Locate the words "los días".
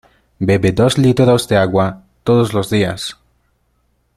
2.55-3.17